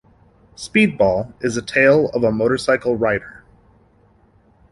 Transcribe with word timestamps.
"Speed 0.55 0.97
Ball" 0.97 1.31
is 1.41 1.57
a 1.57 1.61
tale 1.61 2.09
of 2.15 2.23
a 2.23 2.31
motorcycle 2.31 2.95
rider. 2.95 3.43